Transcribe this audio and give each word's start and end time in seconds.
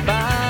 de 0.00 0.41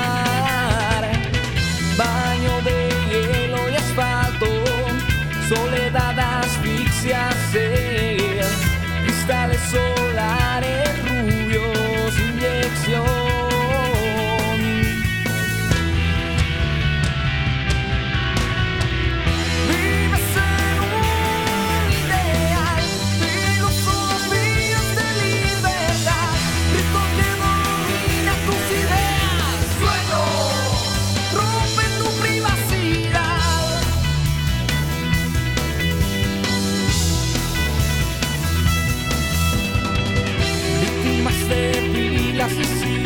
justice. 42.49 43.02